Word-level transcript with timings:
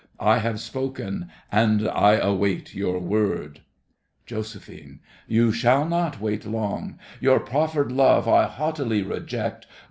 I 0.19 0.39
have 0.39 0.59
spoken 0.59 1.29
and 1.51 1.87
I 1.87 2.27
wait 2.31 2.73
your 2.73 2.97
word. 2.97 3.59
JOS. 4.25 4.59
You 5.27 5.51
shall 5.51 5.87
not 5.87 6.19
wait 6.19 6.43
long. 6.43 6.97
Your 7.19 7.39
proffered 7.39 7.91
love 7.91 8.27
I 8.27 8.45
haughtily 8.45 9.03
reject. 9.03 9.67